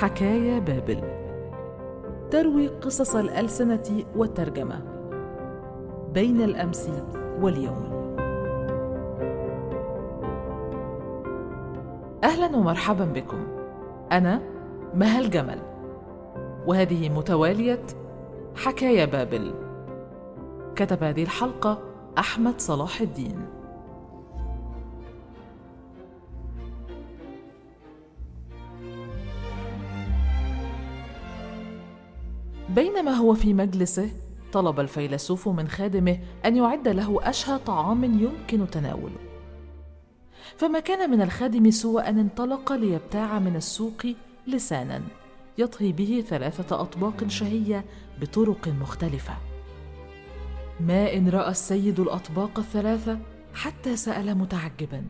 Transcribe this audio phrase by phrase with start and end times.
[0.00, 1.00] حكايا بابل.
[2.30, 4.82] تروي قصص الألسنة والترجمة.
[6.14, 6.90] بين الأمس
[7.40, 8.16] واليوم.
[12.24, 13.46] أهلا ومرحبا بكم.
[14.12, 14.40] أنا
[14.94, 15.58] مها الجمل
[16.66, 17.86] وهذه متوالية
[18.56, 19.54] حكايا بابل.
[20.76, 21.78] كتب هذه الحلقة
[22.18, 23.53] أحمد صلاح الدين.
[32.74, 34.10] بينما هو في مجلسه
[34.52, 39.16] طلب الفيلسوف من خادمه أن يعد له أشهى طعام يمكن تناوله.
[40.56, 44.06] فما كان من الخادم سوى أن انطلق ليبتاع من السوق
[44.46, 45.02] لسانا
[45.58, 47.84] يطهي به ثلاثة أطباق شهية
[48.20, 49.34] بطرق مختلفة.
[50.80, 53.18] ما إن رأى السيد الأطباق الثلاثة
[53.54, 55.04] حتى سأل متعجبا.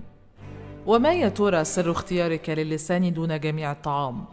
[0.87, 4.25] وما يا ترى سر اختيارك للسان دون جميع الطعام؟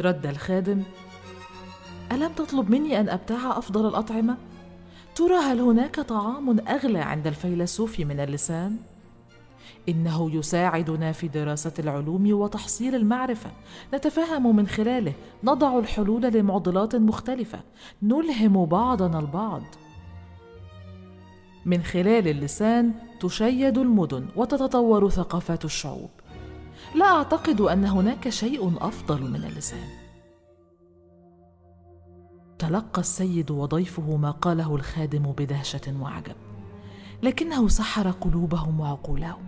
[0.00, 0.82] رد الخادم
[2.12, 4.36] ألم تطلب مني أن أبتاع أفضل الأطعمة؟
[5.14, 8.76] ترى هل هناك طعام أغلى عند الفيلسوف من اللسان؟
[9.88, 13.50] إنه يساعدنا في دراسة العلوم وتحصيل المعرفة،
[13.94, 15.12] نتفهم من خلاله،
[15.44, 17.60] نضع الحلول لمعضلات مختلفة،
[18.02, 19.62] نلهم بعضنا البعض.
[21.66, 26.10] من خلال اللسان تشيد المدن وتتطور ثقافات الشعوب.
[26.94, 29.99] لا أعتقد أن هناك شيء أفضل من اللسان.
[32.60, 36.34] تلقى السيد وضيفه ما قاله الخادم بدهشة وعجب
[37.22, 39.46] لكنه سحر قلوبهم وعقولهم.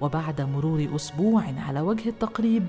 [0.00, 2.66] وبعد مرور أسبوع على وجه التقريب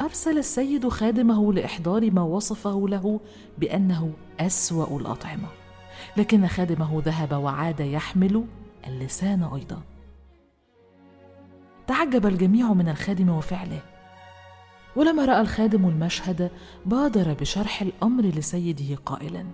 [0.00, 3.20] أرسل السيد خادمه لإحضار ما وصفه له
[3.58, 5.48] بأنه أسوأ الأطعمة.
[6.16, 8.44] لكن خادمه ذهب وعاد يحمل
[8.86, 9.82] اللسان أيضا.
[11.86, 13.80] تعجب الجميع من الخادم وفعله.
[15.00, 16.50] ولما رأى الخادم المشهد
[16.86, 19.46] بادر بشرح الأمر لسيده قائلا.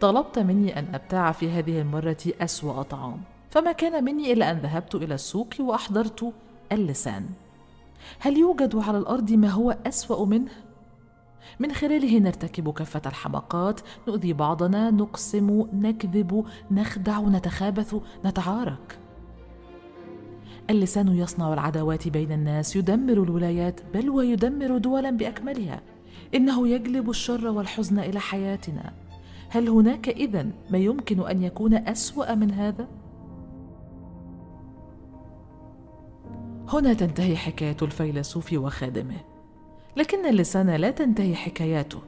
[0.00, 4.94] طلبت مني أن أبتاع في هذه المرة أسوأ طعام فما كان مني إلا أن ذهبت
[4.94, 6.32] إلى السوق وأحضرت
[6.72, 7.26] اللسان.
[8.18, 10.50] هل يوجد على الأرض ما هو أسوأ منه؟
[11.60, 17.94] من خلاله نرتكب كافة الحماقات نؤذي بعضنا نقسم نكذب نخدع نتخابث
[18.24, 18.98] نتعارك.
[20.70, 25.80] اللسان يصنع العداوات بين الناس يدمر الولايات بل ويدمر دولا بأكملها.
[26.34, 28.92] إنه يجلب الشر والحزن إلى حياتنا.
[29.48, 32.88] هل هناك إذن ما يمكن أن يكون أسوأ من هذا؟
[36.68, 39.20] هنا تنتهي حكاية الفيلسوف وخادمه.
[39.96, 41.98] لكن اللسان لا تنتهي حكاياته.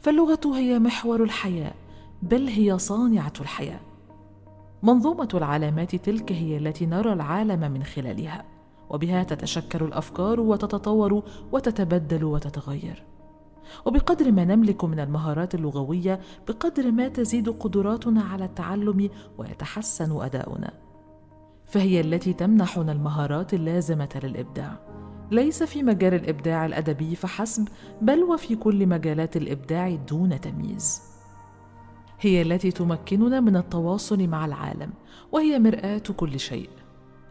[0.00, 1.74] فاللغة هي محور الحياة
[2.22, 3.80] بل هي صانعة الحياة.
[4.84, 8.44] منظومة العلامات تلك هي التي نرى العالم من خلالها
[8.90, 11.22] وبها تتشكل الأفكار وتتطور
[11.52, 13.02] وتتبدل وتتغير.
[13.86, 20.72] وبقدر ما نملك من المهارات اللغوية بقدر ما تزيد قدراتنا على التعلم ويتحسن أداؤنا.
[21.66, 24.78] فهي التي تمنحنا المهارات اللازمة للإبداع.
[25.30, 27.68] ليس في مجال الإبداع الأدبي فحسب
[28.02, 31.13] بل وفي كل مجالات الإبداع دون تمييز.
[32.26, 34.92] هي التي تمكننا من التواصل مع العالم
[35.32, 36.70] وهي مرآة كل شيء.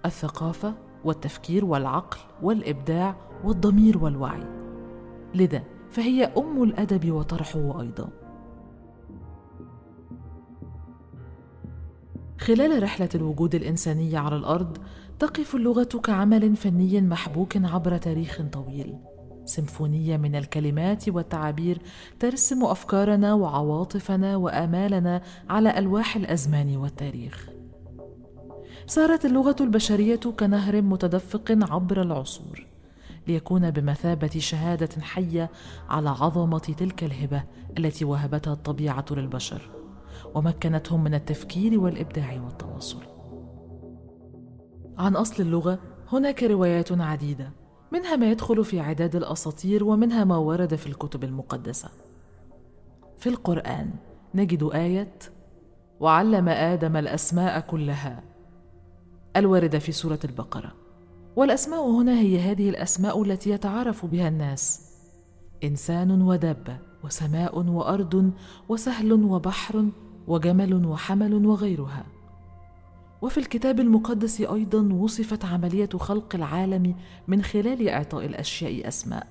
[0.06, 0.74] الثقافة
[1.04, 4.44] والتفكير والعقل والإبداع والضمير والوعي.
[5.36, 8.10] لذا فهي أم الأدب وطرحه أيضا.
[12.40, 14.78] خلال رحلة الوجود الانساني على الأرض
[15.20, 18.96] تقف اللغة كعمل فني محبوك عبر تاريخ طويل.
[19.46, 21.82] سيمفونية من الكلمات والتعابير
[22.20, 27.50] ترسم أفكارنا وعواطفنا وآمالنا على ألواح الأزمان والتاريخ.
[28.88, 32.66] سارت اللغة البشرية كنهر متدفق عبر العصور
[33.28, 35.50] ليكون بمثابة شهادة حية
[35.90, 37.44] على عظمة تلك الهبة
[37.78, 39.70] التي وهبتها الطبيعة للبشر
[40.36, 43.04] ومكنتهم من التفكير والإبداع والتواصل.
[44.98, 45.80] عن أصل اللغة
[46.12, 47.63] هناك روايات عديدة.
[47.94, 51.90] منها ما يدخل في عداد الأساطير ومنها ما ورد في الكتب المقدسة.
[53.18, 53.90] في القرآن
[54.36, 55.14] نجد آية
[56.00, 58.24] وعلم آدم الأسماء كلها
[59.36, 60.72] الواردة في سورة البقرة.
[61.36, 64.92] والأسماء هنا هي هذه الأسماء التي يتعارف بها الناس
[65.64, 68.32] إنسان ودابة وسماء وأرض
[68.70, 69.86] وسهل وبحر
[70.28, 72.06] وجمل وحمل وغيرها.
[73.24, 76.96] وفي الكتاب المقدس أيضا وصفت عملية خلق العالم
[77.28, 79.28] من خلال إعطاء الأشياء أسماء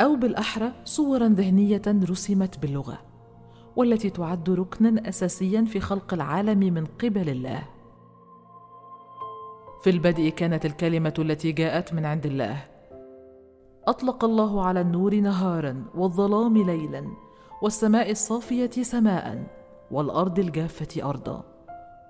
[0.00, 2.98] أو بالأحرى صورا ذهنية رسمت باللغة
[3.76, 7.62] والتي تعد ركنا اساسيا في خلق العالم من قبل الله.
[9.82, 12.64] في البدء كانت الكلمة التي جاءت من عند الله.
[13.86, 17.06] أطلق الله على النور نهارا والظلام ليلا
[17.62, 19.46] والسماء الصافية سماء
[19.90, 21.51] والأرض الجافة ارضا.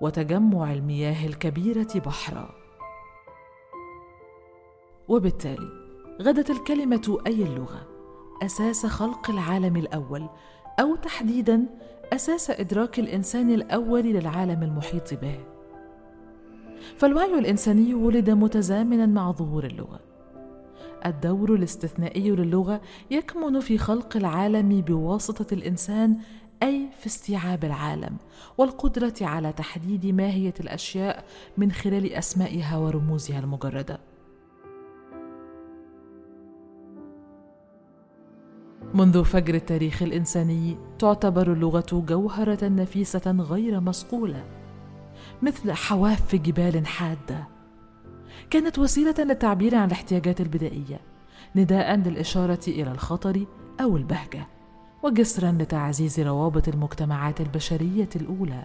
[0.03, 2.49] وتجمع المياه الكبيرة بحرا.
[5.07, 5.69] وبالتالي
[6.21, 7.87] غدت الكلمة أي اللغة
[8.41, 10.29] أساس خلق العالم الأول
[10.79, 11.65] أو تحديدا
[12.13, 15.39] أساس إدراك الإنسان الأول للعالم المحيط به.
[16.97, 19.99] فالوعي الإنساني ولد متزامنا مع ظهور اللغة.
[21.05, 26.17] الدور الاستثنائي للغة يكمن في خلق العالم بواسطة الإنسان
[26.63, 28.17] أي في استيعاب العالم
[28.57, 31.25] والقدرة على تحديد ماهية الأشياء
[31.57, 33.99] من خلال أسمائها ورموزها المجردة.
[38.93, 44.45] منذ فجر التاريخ الإنساني تعتبر اللغة جوهرة نفيسة غير مصقوله
[45.41, 47.47] مثل حواف جبال حادة.
[48.49, 50.99] كانت وسيلة للتعبير عن الاحتياجات البدائية
[51.55, 53.45] نداء للإشارة إلى الخطر
[53.81, 54.47] أو البهجة.
[55.03, 58.63] وجسرا لتعزيز روابط المجتمعات البشرية الأولى.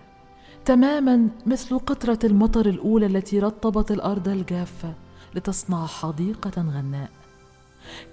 [0.64, 4.94] تماما مثل قطرة المطر الأولى التي رطبت الأرض الجافة
[5.34, 7.10] لتصنع حديقة غناء.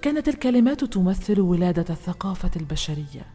[0.02, 3.26] كانت الكلمات تمثل ولادة الثقافة البشرية.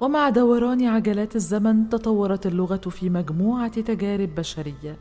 [0.00, 4.96] ومع دوران عجلات الزمن تطورت اللغة في مجموعة تجارب بشرية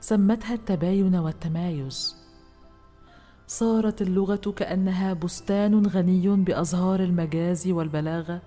[0.00, 2.27] سمتها التباين والتمايز.
[3.48, 8.42] صارت اللغة كأنها بستان غني بأزهار المجاز والبلاغة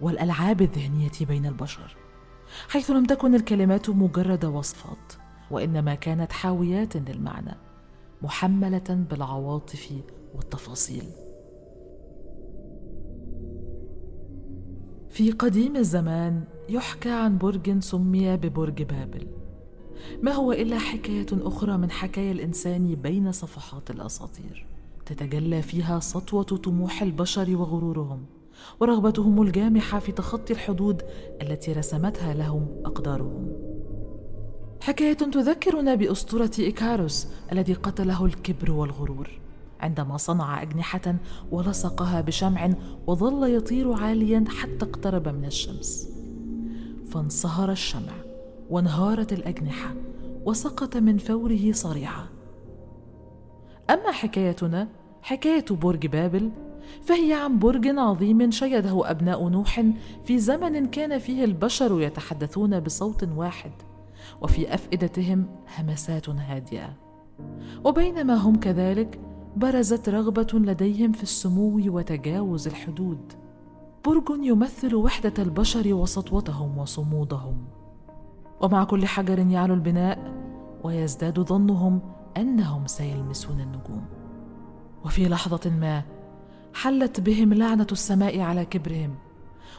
[0.00, 1.96] والألعاب الذهنية بين البشر
[2.68, 5.12] حيث لم تكن الكلمات مجرد وصفات
[5.50, 7.54] وإنما كانت حاويات للمعنى
[8.22, 9.92] محملة بالعواطف
[10.34, 11.04] والتفاصيل.
[15.10, 19.43] في قديم الزمان يحكى عن برج سمي ببرج بابل.
[20.22, 24.66] ما هو إلا حكاية أخرى من حكايا الإنسان بين صفحات الأساطير.
[25.06, 28.24] تتجلى فيها سطوة طموح البشر وغرورهم
[28.80, 31.02] ورغبتهم الجامحة في تخطي الحدود
[31.42, 33.52] التي رسمتها لهم أقدارهم.
[34.80, 39.30] حكاية تذكرنا بأسطورة إيكاروس الذي قتله الكبر والغرور.
[39.80, 41.14] عندما صنع أجنحة
[41.50, 42.70] ولصقها بشمع
[43.06, 46.08] وظل يطير عاليا حتى اقترب من الشمس.
[47.10, 48.23] فانصهر الشمع.
[48.70, 49.94] وانهارت الأجنحة
[50.44, 52.26] وسقط من فوره صريعا
[53.90, 54.88] أما حكايتنا
[55.22, 56.50] حكاية برج بابل
[57.02, 59.84] فهي عن برج عظيم شيده أبناء نوح
[60.24, 63.72] في زمن كان فيه البشر يتحدثون بصوت واحد
[64.42, 65.46] وفي أفئدتهم
[65.78, 66.96] همسات هادئة.
[67.84, 69.20] وبينما هم كذلك
[69.56, 73.32] برزت رغبة لديهم في السمو وتجاوز الحدود.
[74.04, 77.83] برج يمثل وحدة البشر وسطوتهم وصمودهم.
[78.60, 80.32] ومع كل حجر يعلو البناء
[80.82, 82.00] ويزداد ظنهم
[82.36, 84.04] أنهم سيلمسون النجوم.
[85.04, 86.02] وفي لحظة ما
[86.74, 89.14] حلت بهم لعنة السماء على كبرهم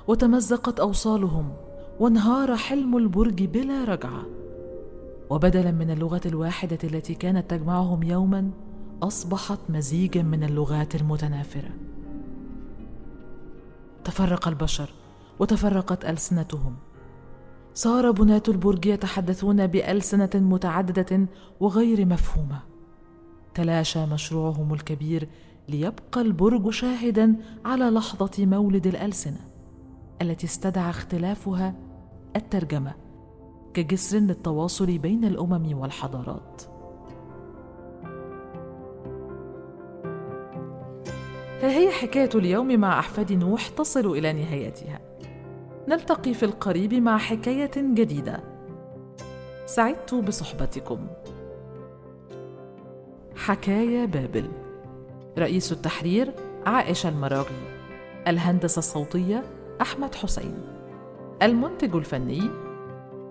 [0.07, 1.53] وتمزقت أوصالهم
[1.99, 4.23] وانهار حلم البرج بلا رجعة.
[5.29, 8.51] وبدلا من اللغة الواحدة التي كانت تجمعهم يوما
[9.03, 11.69] أصبحت مزيجا من اللغات المتنافرة.
[14.03, 14.89] تفرق البشر
[15.39, 16.75] وتفرقت ألسنتهم.
[17.75, 21.27] صار بناة البرج يتحدثون بألسنة متعددة
[21.59, 22.59] وغير مفهومة.
[23.53, 25.27] تلاشى مشروعهم الكبير
[25.69, 29.39] ليبقى البرج شاهدا على لحظة مولد الألسنة
[30.21, 31.75] التي استدعى اختلافها
[32.35, 32.93] الترجمة
[33.73, 36.61] كجسر للتواصل بين الأمم والحضارات.
[41.61, 45.14] ها هي حكاية اليوم مع أحفاد نوح تصل إلى نهايتها؟
[45.87, 48.39] نلتقي في القريب مع حكاية جديدة.
[49.65, 51.07] سعدت بصحبتكم.
[53.35, 54.49] حكايا بابل.
[55.37, 56.31] رئيس التحرير
[56.65, 57.75] عائشة المراغي.
[58.27, 59.43] الهندسة الصوتية
[59.81, 60.57] أحمد حسين.
[61.41, 62.49] المنتج الفني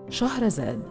[0.09, 0.83] شهرزاد.